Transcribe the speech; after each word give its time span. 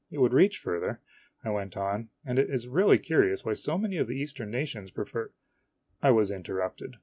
it 0.11 0.17
would 0.17 0.33
reach 0.33 0.57
farther," 0.57 0.99
I 1.43 1.51
went 1.51 1.77
on, 1.77 2.09
"and 2.25 2.39
it 2.39 2.49
is 2.49 2.67
really 2.67 2.97
curious 2.97 3.45
why 3.45 3.53
so 3.53 3.77
many 3.77 3.97
of 3.97 4.07
the 4.07 4.17
Eastern 4.19 4.49
na 4.49 4.65
tions 4.65 4.89
prefer 4.89 5.31
I 6.01 6.09
was 6.09 6.31
interrupted. 6.31 6.95